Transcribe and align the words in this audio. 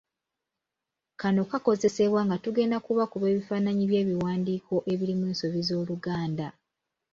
Kano 1.21 1.41
kaakozesebwa 1.49 2.21
nga 2.25 2.37
tugenda 2.43 2.77
kubakuba 2.85 3.25
ebifaananyi 3.33 3.83
by'ebiwandiiko 3.89 4.75
ebirimu 4.91 5.23
ensobi 5.31 5.61
z'Oluganda. 5.67 6.47